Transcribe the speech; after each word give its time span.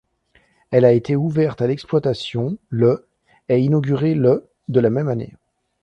Elle 0.71 0.83
a 0.83 0.93
été 0.93 1.15
ouverte 1.15 1.61
à 1.61 1.67
l'exploitation 1.67 2.57
le 2.69 3.07
et 3.49 3.59
inaugurée 3.59 4.15
le 4.15 4.49
de 4.67 4.79
la 4.79 4.89
même 4.89 5.09
année. 5.09 5.35